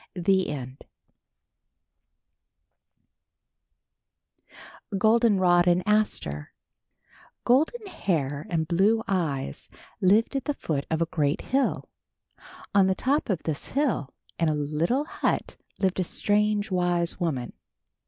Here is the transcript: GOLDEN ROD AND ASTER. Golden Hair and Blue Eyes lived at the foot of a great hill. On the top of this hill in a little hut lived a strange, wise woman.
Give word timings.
GOLDEN 4.97 5.37
ROD 5.37 5.67
AND 5.67 5.83
ASTER. 5.87 6.53
Golden 7.43 7.85
Hair 7.85 8.47
and 8.49 8.67
Blue 8.67 9.03
Eyes 9.07 9.69
lived 10.01 10.35
at 10.35 10.45
the 10.45 10.55
foot 10.55 10.87
of 10.89 11.03
a 11.03 11.13
great 11.13 11.41
hill. 11.41 11.87
On 12.73 12.87
the 12.87 12.95
top 12.95 13.29
of 13.29 13.43
this 13.43 13.73
hill 13.73 14.11
in 14.39 14.49
a 14.49 14.55
little 14.55 15.05
hut 15.05 15.57
lived 15.77 15.99
a 15.99 16.03
strange, 16.03 16.71
wise 16.71 17.19
woman. 17.19 17.53